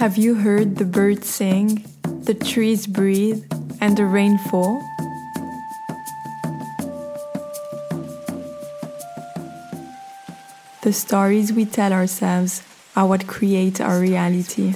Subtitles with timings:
[0.00, 1.84] Have you heard the birds sing,
[2.24, 3.44] the trees breathe,
[3.82, 4.80] and the rain fall?
[10.80, 12.62] The stories we tell ourselves
[12.96, 14.72] are what create our reality.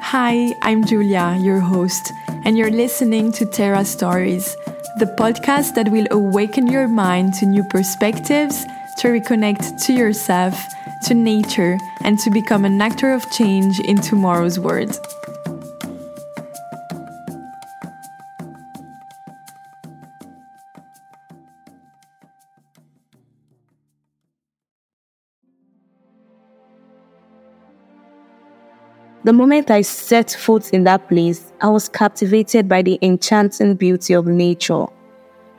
[0.00, 2.10] Hi, I'm Julia, your host,
[2.48, 4.56] and you're listening to Terra Stories,
[4.98, 8.64] the podcast that will awaken your mind to new perspectives,
[8.96, 10.58] to reconnect to yourself,
[11.02, 14.98] to nature, and to become an actor of change in tomorrow's world.
[29.28, 34.14] The moment I set foot in that place, I was captivated by the enchanting beauty
[34.14, 34.86] of nature.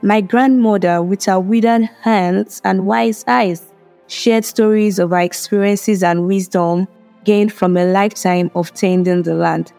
[0.02, 3.72] My grandmother, with her withered hands and wise eyes,
[4.08, 6.88] shared stories of her experiences and wisdom
[7.26, 9.72] gained from a lifetime of tending the land.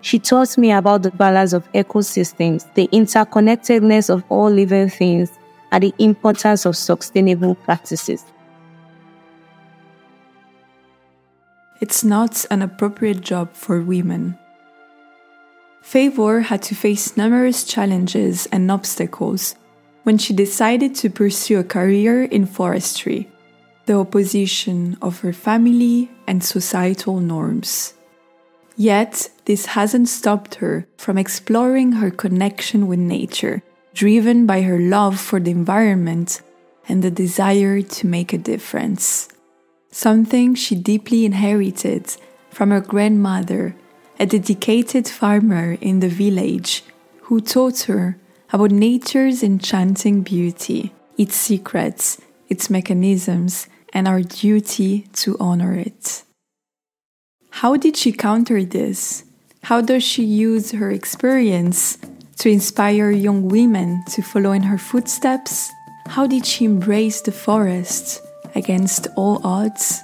[0.00, 5.30] She taught me about the balance of ecosystems, the interconnectedness of all living things,
[5.70, 8.24] and the importance of sustainable practices.
[11.80, 14.36] It's not an appropriate job for women.
[15.80, 19.54] Favour had to face numerous challenges and obstacles
[20.02, 23.28] when she decided to pursue a career in forestry,
[23.86, 27.94] the opposition of her family and societal norms.
[28.76, 33.62] Yet, this hasn't stopped her from exploring her connection with nature,
[33.94, 36.42] driven by her love for the environment
[36.88, 39.28] and the desire to make a difference
[39.90, 42.16] something she deeply inherited
[42.50, 43.74] from her grandmother,
[44.18, 46.84] a dedicated farmer in the village
[47.22, 48.18] who taught her
[48.52, 56.22] about nature's enchanting beauty, its secrets, its mechanisms, and our duty to honor it.
[57.50, 59.24] How did she counter this?
[59.64, 61.98] How does she use her experience
[62.38, 65.70] to inspire young women to follow in her footsteps?
[66.06, 68.22] How did she embrace the forest
[68.54, 70.02] against all odds?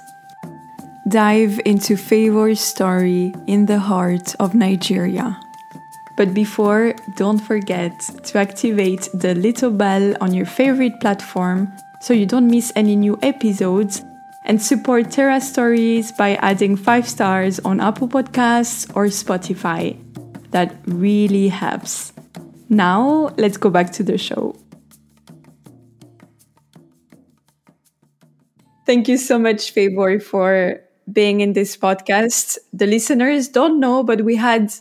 [1.07, 5.39] Dive into Favour's story in the heart of Nigeria.
[6.17, 7.91] But before, don't forget
[8.23, 13.19] to activate the little bell on your favorite platform so you don't miss any new
[13.21, 14.01] episodes
[14.45, 19.97] and support Terra Stories by adding 5 stars on Apple Podcasts or Spotify.
[20.51, 22.13] That really helps.
[22.69, 24.55] Now, let's go back to the show.
[28.85, 30.81] Thank you so much, Favour, for
[31.11, 32.57] being in this podcast.
[32.73, 34.73] The listeners don't know, but we had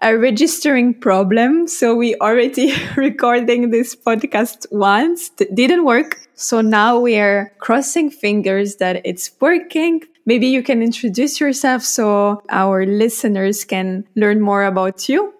[0.00, 1.68] a registering problem.
[1.68, 5.30] So we already recording this podcast once.
[5.38, 6.18] It didn't work.
[6.34, 10.02] So now we are crossing fingers that it's working.
[10.26, 15.34] Maybe you can introduce yourself so our listeners can learn more about you.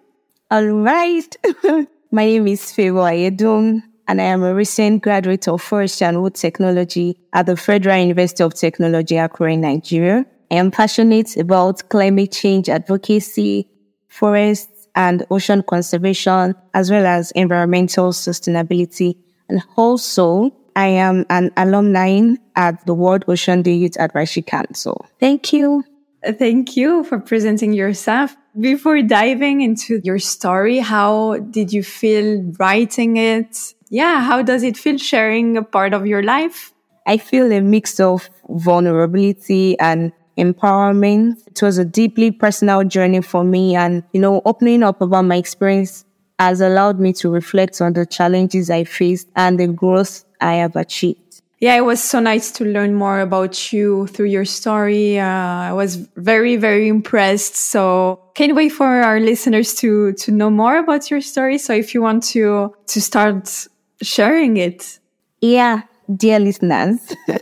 [0.49, 1.35] All right.
[2.11, 6.35] My name is Favour Ayedun and I am a recent graduate of Forestry and Wood
[6.35, 10.25] Technology at the Federal University of Technology, Akure, Nigeria.
[10.51, 13.67] I am passionate about climate change advocacy,
[14.07, 19.15] forests and ocean conservation, as well as environmental sustainability.
[19.49, 25.05] And also, I am an alumni at the World Ocean Day Youth Advisory Council.
[25.19, 25.83] Thank you.
[26.25, 28.35] Thank you for presenting yourself.
[28.59, 33.73] Before diving into your story, how did you feel writing it?
[33.93, 36.73] Yeah, how does it feel sharing a part of your life?
[37.05, 41.45] I feel a mix of vulnerability and empowerment.
[41.45, 45.35] It was a deeply personal journey for me and, you know, opening up about my
[45.35, 46.05] experience
[46.39, 50.75] has allowed me to reflect on the challenges I faced and the growth I have
[50.75, 51.19] achieved.
[51.59, 55.19] Yeah, it was so nice to learn more about you through your story.
[55.19, 57.55] Uh, I was very, very impressed.
[57.55, 61.59] So can't wait for our listeners to, to know more about your story.
[61.59, 63.67] So if you want to, to start
[64.03, 64.99] sharing it.
[65.41, 65.81] Yeah,
[66.13, 66.99] dear listeners.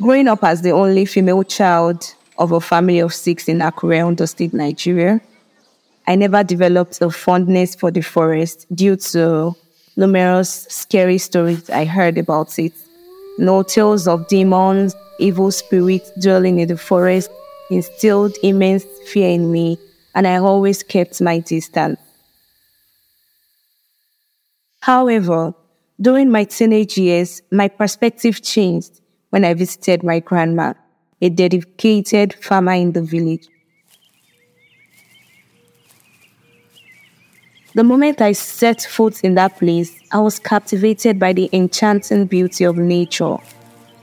[0.00, 4.26] Growing up as the only female child of a family of six in Akure, Ondo
[4.26, 5.20] State, Nigeria,
[6.06, 9.54] I never developed a fondness for the forest due to
[9.96, 12.72] numerous scary stories I heard about it.
[13.38, 17.30] No tales of demons, evil spirits dwelling in the forest
[17.70, 19.78] instilled immense fear in me
[20.14, 21.98] and I always kept my distance.
[24.80, 25.54] However,
[26.00, 29.00] during my teenage years, my perspective changed
[29.30, 30.74] when I visited my grandma,
[31.20, 33.48] a dedicated farmer in the village.
[37.74, 42.62] The moment I set foot in that place, I was captivated by the enchanting beauty
[42.64, 43.36] of nature.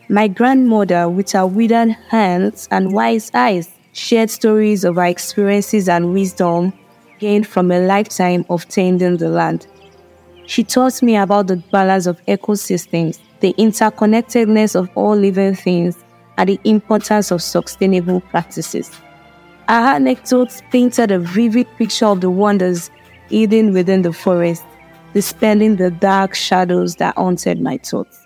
[0.09, 6.13] My grandmother, with her withered hands and wise eyes, shared stories of her experiences and
[6.13, 6.73] wisdom
[7.19, 9.67] gained from a lifetime of tending the land.
[10.47, 16.03] She taught me about the balance of ecosystems, the interconnectedness of all living things,
[16.37, 18.89] and the importance of sustainable practices.
[19.69, 22.89] Her anecdotes painted a vivid picture of the wonders
[23.29, 24.63] hidden within the forest,
[25.13, 28.20] dispelling the dark shadows that haunted my thoughts.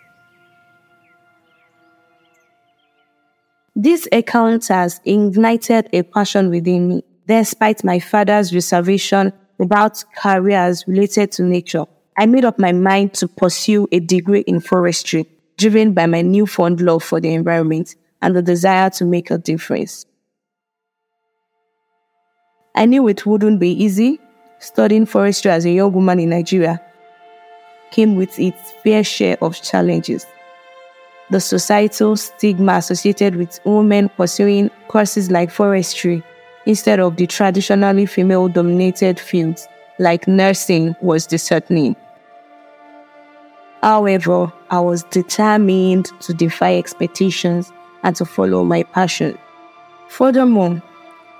[3.85, 11.43] These encounters ignited a passion within me, despite my father's reservation about careers related to
[11.43, 11.85] nature.
[12.17, 15.27] I made up my mind to pursue a degree in forestry,
[15.59, 17.93] driven by my newfound love for the environment
[18.23, 20.07] and the desire to make a difference.
[22.73, 24.19] I knew it wouldn't be easy.
[24.57, 26.81] Studying forestry as a young woman in Nigeria
[27.91, 30.25] came with its fair share of challenges.
[31.31, 36.23] The societal stigma associated with women pursuing courses like forestry
[36.65, 39.67] instead of the traditionally female dominated fields
[39.97, 41.95] like nursing was disheartening.
[43.81, 47.71] However, I was determined to defy expectations
[48.03, 49.37] and to follow my passion.
[50.09, 50.81] Furthermore,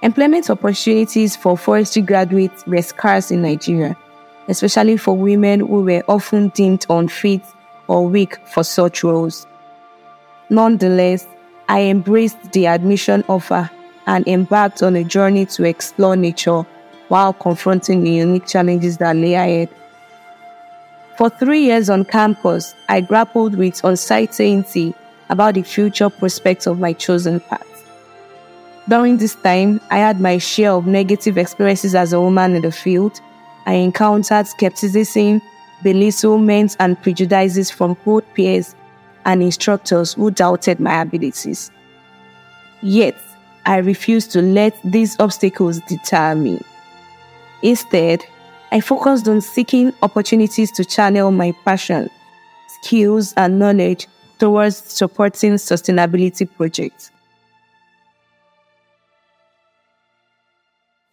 [0.01, 3.95] employment opportunities for forestry graduates were scarce in Nigeria,
[4.47, 7.41] especially for women who were often deemed unfit
[7.87, 9.47] or weak for such roles.
[10.49, 11.27] Nonetheless,
[11.67, 13.69] I embraced the admission offer
[14.07, 16.65] and embarked on a journey to explore nature
[17.07, 19.69] while confronting the unique challenges that lay ahead.
[21.17, 24.93] For three years on campus, I grappled with uncertainty
[25.29, 27.65] about the future prospects of my chosen path.
[28.87, 32.71] During this time, I had my share of negative experiences as a woman in the
[32.71, 33.19] field.
[33.65, 35.41] I encountered skepticism,
[35.81, 38.75] belittlement, and prejudices from both peers
[39.25, 41.71] and instructors who doubted my abilities.
[42.81, 43.15] Yet,
[43.65, 46.61] I refused to let these obstacles deter me.
[47.63, 48.23] Instead,
[48.71, 52.09] I focused on seeking opportunities to channel my passion,
[52.67, 54.07] skills, and knowledge
[54.37, 57.11] towards supporting sustainability projects.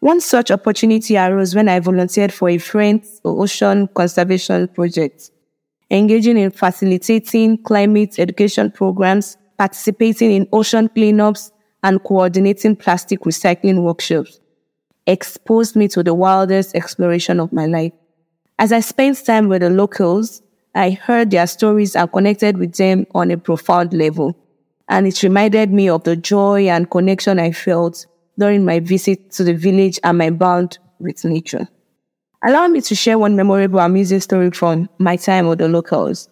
[0.01, 5.31] One such opportunity arose when I volunteered for a Friends Ocean Conservation Project,
[5.93, 11.53] engaging in facilitating climate education programs, participating in ocean cleanups,
[11.85, 14.41] and coordinating plastic recycling workshops
[15.07, 17.93] exposed me to the wildest exploration of my life.
[18.59, 20.43] As I spent time with the locals,
[20.75, 24.37] I heard their stories and connected with them on a profound level.
[24.89, 28.07] And it reminded me of the joy and connection I felt
[28.39, 31.69] during my visit to the village and my bond with nature.
[32.45, 36.29] Allow me to share one memorable amusing story from my time with the locals.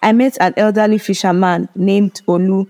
[0.00, 2.66] I met an elderly fisherman named Olu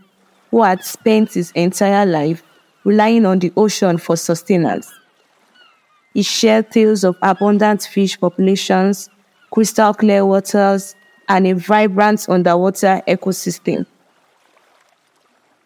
[0.50, 2.42] who had spent his entire life
[2.84, 4.90] relying on the ocean for sustenance.
[6.14, 9.10] He shared tales of abundant fish populations,
[9.50, 10.94] crystal clear waters,
[11.28, 13.86] and a vibrant underwater ecosystem.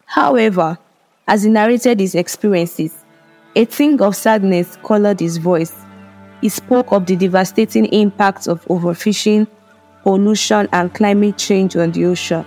[0.06, 0.78] However,
[1.26, 3.04] as he narrated his experiences,
[3.54, 5.74] a tinge of sadness colored his voice.
[6.40, 9.46] He spoke of the devastating impacts of overfishing
[10.08, 12.44] pollution, and climate change on the ocean.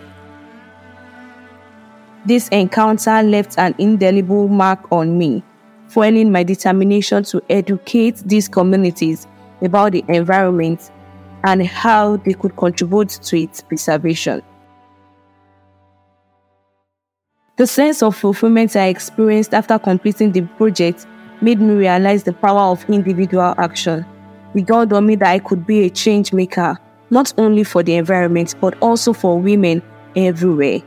[2.25, 5.43] This encounter left an indelible mark on me,
[5.87, 9.27] fueling my determination to educate these communities
[9.61, 10.91] about the environment
[11.43, 14.41] and how they could contribute to its preservation.
[17.57, 21.05] The sense of fulfillment I experienced after completing the project
[21.41, 24.05] made me realize the power of individual action.
[24.55, 26.77] It dawned on me that I could be a change maker
[27.12, 29.83] not only for the environment, but also for women
[30.15, 30.79] everywhere.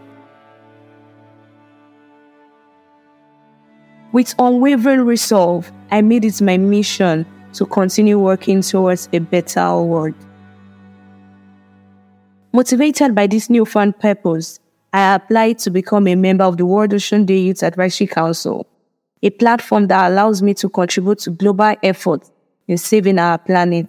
[4.10, 10.14] With unwavering resolve, I made it my mission to continue working towards a better world.
[12.54, 14.60] Motivated by this newfound purpose,
[14.94, 18.66] I applied to become a member of the World Ocean Day Youth Advisory Council,
[19.22, 22.30] a platform that allows me to contribute to global efforts
[22.66, 23.88] in saving our planet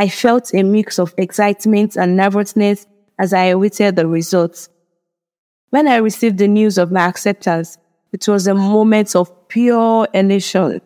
[0.00, 2.86] I felt a mix of excitement and nervousness
[3.18, 4.68] as I awaited the results.
[5.70, 7.78] When I received the news of my acceptance,
[8.12, 10.80] it was a moment of pure elation.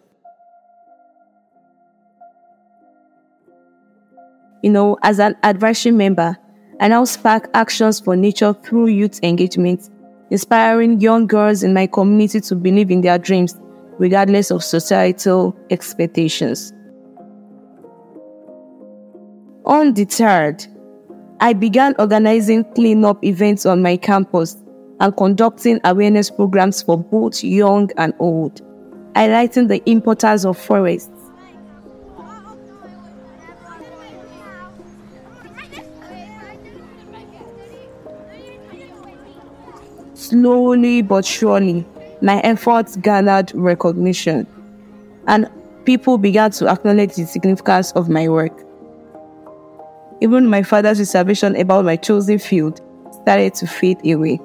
[4.63, 6.39] You know, as an advisory member,
[6.83, 9.89] I now spark actions for nature through youth engagement,
[10.33, 13.55] inspiring young girls in my community to believe in their dreams
[13.99, 16.73] regardless of societal expectations.
[19.65, 20.67] Undeterred,
[21.39, 24.57] I began organizing cleanup events on my campus
[24.99, 28.61] and conducting awareness programs for both young and old,
[29.15, 31.12] highlighting the importance of forests.
[40.33, 41.85] Slowly but surely,
[42.23, 44.47] my efforts garnered recognition,
[45.27, 45.47] and
[45.85, 48.59] people began to acknowledge the significance of my work.
[50.23, 52.81] Even my father's reservation about my chosen field
[53.21, 54.41] started to fade away.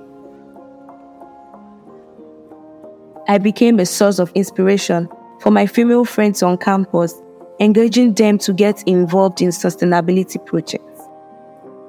[3.29, 5.07] I became a source of inspiration
[5.39, 7.13] for my female friends on campus,
[7.61, 11.01] engaging them to get involved in sustainability projects.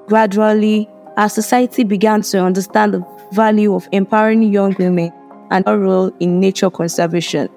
[0.07, 0.89] Gradually,
[1.19, 5.11] our society began to understand the value of empowering young women
[5.51, 7.49] and our role in nature conservation.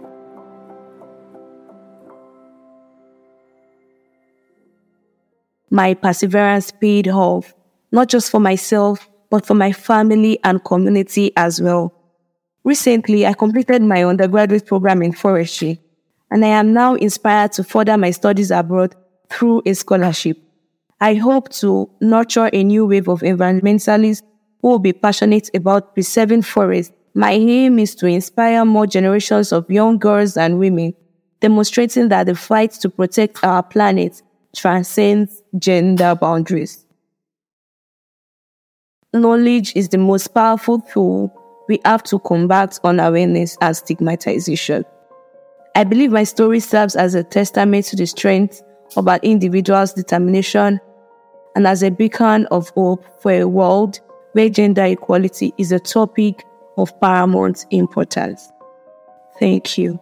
[5.71, 7.55] My perseverance paid off,
[7.93, 11.95] not just for myself, but for my family and community as well.
[12.65, 15.81] Recently, I completed my undergraduate program in forestry,
[16.33, 18.97] and I am now inspired to further my studies abroad
[19.31, 20.37] through a scholarship.
[21.03, 24.23] I hope to nurture a new wave of environmentalists
[24.61, 26.95] who will be passionate about preserving forests.
[27.13, 30.95] My aim is to inspire more generations of young girls and women,
[31.41, 34.23] demonstrating that the fight to protect our planet
[34.55, 36.87] transcends gender boundaries.
[39.13, 41.35] Knowledge is the most powerful tool
[41.69, 44.85] we have to combat unawareness and stigmatization.
[45.75, 48.63] I believe my story serves as a testament to the strength
[48.97, 50.79] of an individual's determination
[51.55, 54.01] and as a beacon of hope for a world
[54.33, 56.45] where gender equality is a topic
[56.77, 58.51] of paramount importance.
[59.39, 60.01] Thank you.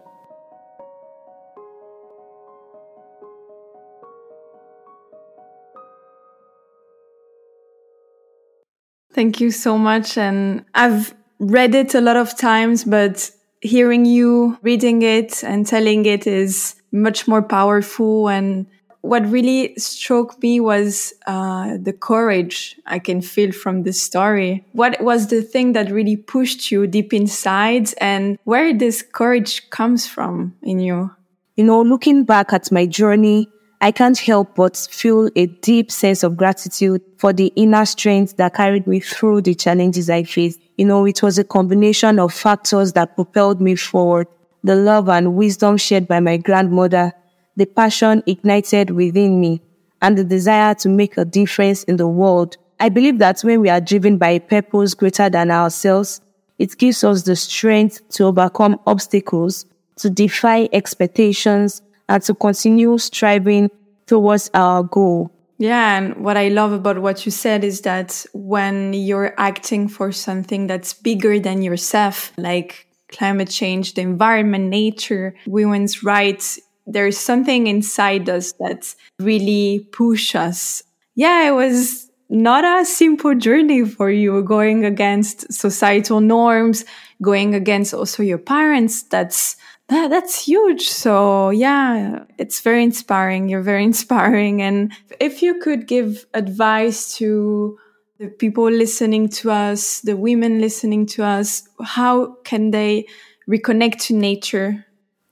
[9.12, 10.16] Thank you so much.
[10.16, 13.30] And I've read it a lot of times, but
[13.60, 18.28] hearing you reading it and telling it is much more powerful.
[18.28, 18.66] And
[19.02, 24.64] what really struck me was uh, the courage I can feel from the story.
[24.72, 30.06] What was the thing that really pushed you deep inside, and where this courage comes
[30.06, 31.10] from in you?
[31.56, 33.48] You know, looking back at my journey,
[33.82, 38.54] I can't help but feel a deep sense of gratitude for the inner strength that
[38.54, 40.60] carried me through the challenges I faced.
[40.76, 44.26] You know, it was a combination of factors that propelled me forward.
[44.62, 47.14] The love and wisdom shared by my grandmother,
[47.60, 49.60] the passion ignited within me,
[50.00, 52.56] and the desire to make a difference in the world.
[52.80, 56.22] I believe that when we are driven by a purpose greater than ourselves,
[56.58, 63.70] it gives us the strength to overcome obstacles, to defy expectations, and to continue striving
[64.06, 65.30] towards our goal.
[65.58, 70.12] Yeah, and what I love about what you said is that when you're acting for
[70.12, 76.58] something that's bigger than yourself, like climate change, the environment, nature, women's rights,
[76.92, 80.82] there's something inside us that really push us.
[81.14, 86.84] Yeah, it was not a simple journey for you going against societal norms,
[87.22, 89.02] going against also your parents.
[89.02, 89.56] That's
[89.88, 90.88] that, that's huge.
[90.88, 93.48] So yeah, it's very inspiring.
[93.48, 94.62] You're very inspiring.
[94.62, 97.78] And if you could give advice to
[98.18, 103.06] the people listening to us, the women listening to us, how can they
[103.48, 104.86] reconnect to nature?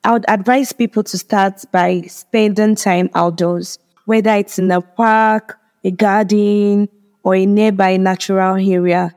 [0.04, 5.58] I would advise people to start by spending time outdoors, whether it's in a park,
[5.84, 6.88] a garden,
[7.24, 9.14] or a nearby natural area.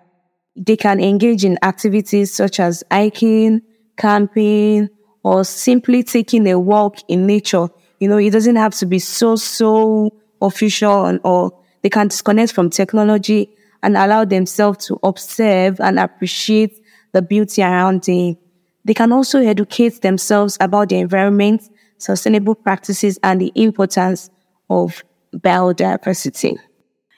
[0.55, 3.61] They can engage in activities such as hiking,
[3.97, 4.89] camping,
[5.23, 7.69] or simply taking a walk in nature.
[7.99, 10.11] You know, it doesn't have to be so, so
[10.41, 11.51] official or
[11.83, 13.49] they can disconnect from technology
[13.83, 16.83] and allow themselves to observe and appreciate
[17.13, 18.37] the beauty around them.
[18.85, 24.29] They can also educate themselves about the environment, sustainable practices, and the importance
[24.69, 25.03] of
[25.35, 26.57] biodiversity.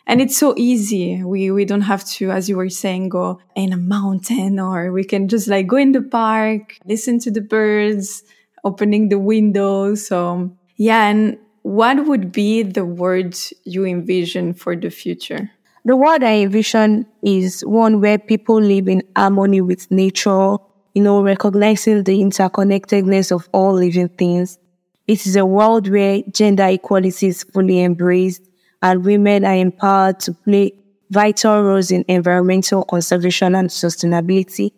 [0.06, 1.24] And it's so easy.
[1.24, 5.06] We, we don't have to, as you were saying, go in a mountain or we
[5.06, 8.24] can just like go in the park, listen to the birds,
[8.66, 10.08] opening the windows.
[10.08, 11.08] So yeah.
[11.08, 15.50] And what would be the word you envision for the future?
[15.86, 20.58] The word I envision is one where people live in harmony with nature,
[20.94, 24.60] you know, recognizing the interconnectedness of all living things.
[25.08, 28.42] It is a world where gender equality is fully embraced
[28.82, 30.74] and women are empowered to play
[31.10, 34.72] vital roles in environmental conservation and sustainability.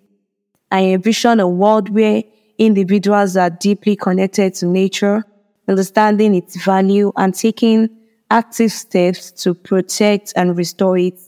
[0.72, 2.24] I envision a world where
[2.58, 5.24] individuals are deeply connected to nature,
[5.68, 7.90] understanding its value and taking
[8.32, 11.20] active steps to protect and restore it.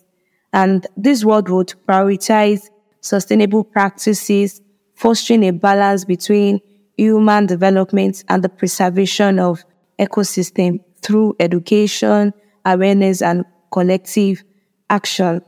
[0.53, 2.70] And this world would prioritize
[3.01, 4.62] sustainable practices,
[4.98, 6.60] fostering a balance between
[6.98, 9.63] human development and the preservation of
[10.00, 12.34] ecosystem through education,
[12.66, 14.44] awareness, and collective
[14.89, 15.42] action.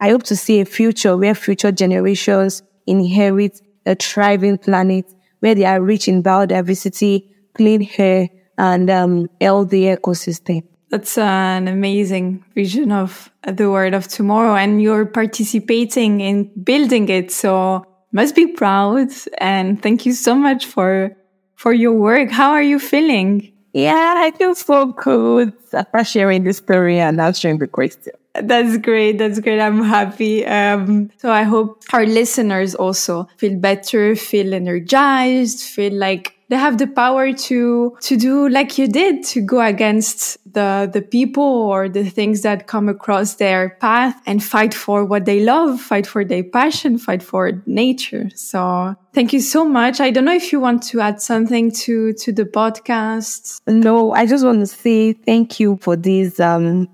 [0.00, 5.06] I hope to see a future where future generations inherit a thriving planet
[5.38, 10.64] where they are rich in biodiversity, clean air, and um, healthy ecosystem.
[10.90, 17.30] That's an amazing vision of the world of tomorrow, and you're participating in building it.
[17.30, 21.14] So must be proud, and thank you so much for
[21.56, 22.30] for your work.
[22.30, 23.52] How are you feeling?
[23.74, 28.12] Yeah, I feel so good after sharing this story and answering the question.
[28.42, 29.18] That's great.
[29.18, 29.60] That's great.
[29.60, 30.44] I'm happy.
[30.44, 36.78] Um, so I hope our listeners also feel better, feel energized, feel like they have
[36.78, 41.88] the power to to do like you did to go against the the people or
[41.88, 46.24] the things that come across their path and fight for what they love fight for
[46.24, 50.60] their passion fight for nature so thank you so much i don't know if you
[50.60, 55.58] want to add something to to the podcast no i just want to say thank
[55.58, 56.88] you for this um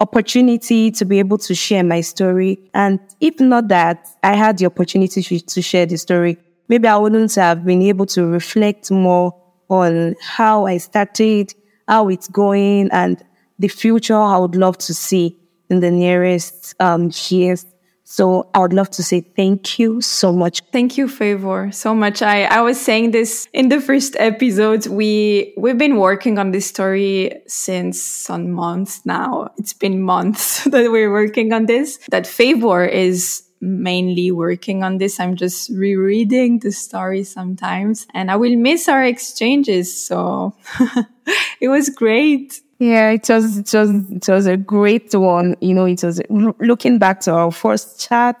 [0.00, 4.66] opportunity to be able to share my story and if not that i had the
[4.66, 6.38] opportunity to share the story
[6.68, 9.34] maybe I wouldn't have been able to reflect more
[9.68, 11.54] on how I started,
[11.86, 13.22] how it's going, and
[13.58, 15.36] the future I would love to see
[15.68, 17.66] in the nearest um, years.
[18.10, 20.62] So I would love to say thank you so much.
[20.72, 22.22] Thank you, Favour, so much.
[22.22, 24.86] I, I was saying this in the first episode.
[24.86, 29.50] We we've been working on this story since some months now.
[29.58, 31.98] It's been months that we're working on this.
[32.08, 35.20] That Favour is mainly working on this.
[35.20, 39.92] I'm just rereading the story sometimes and I will miss our exchanges.
[39.94, 40.56] So
[41.60, 42.62] it was great.
[42.78, 45.56] Yeah, it was, it was, it was a great one.
[45.60, 48.36] You know, it was looking back to our first chat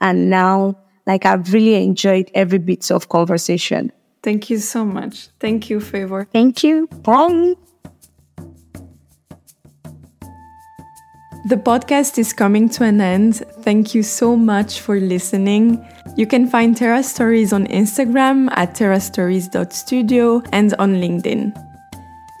[0.00, 3.90] and now like I've really enjoyed every bit of conversation.
[4.22, 5.28] Thank you so much.
[5.40, 6.28] Thank you, Favour.
[6.32, 6.86] Thank you.
[7.02, 7.54] Bye.
[11.48, 13.36] The podcast is coming to an end.
[13.62, 15.82] Thank you so much for listening.
[16.14, 21.67] You can find Terra Stories on Instagram at terrastories.studio and on LinkedIn.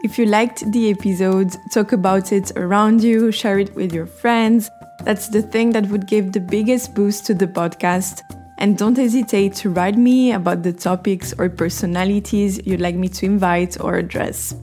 [0.00, 4.70] If you liked the episode, talk about it around you, share it with your friends.
[5.02, 8.20] That's the thing that would give the biggest boost to the podcast.
[8.58, 13.26] And don't hesitate to write me about the topics or personalities you'd like me to
[13.26, 14.54] invite or address.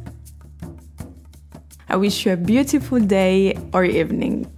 [1.90, 4.50] I wish you a beautiful day or evening.